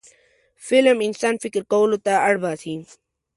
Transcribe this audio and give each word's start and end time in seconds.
فلم 0.65 0.97
انسان 1.07 1.35
فکر 1.43 1.61
کولو 1.71 1.97
ته 2.05 2.13
اړ 2.27 2.35
باسي 2.43 2.75